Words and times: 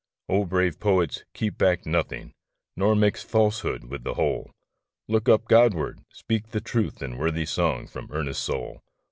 O 0.27 0.45
brave 0.45 0.79
poets, 0.79 1.25
keep 1.35 1.59
back 1.59 1.85
nothing; 1.85 2.33
Nor 2.75 2.95
mix 2.95 3.21
falsehood 3.21 3.83
with 3.85 4.03
the 4.03 4.15
whole! 4.15 4.49
Look 5.07 5.29
up 5.29 5.45
Godward! 5.47 5.99
speak 6.11 6.49
the 6.49 6.59
truth 6.59 7.03
in 7.03 7.19
Worthy 7.19 7.45
song 7.45 7.85
from 7.85 8.07
earnest 8.11 8.43
soul 8.43 8.81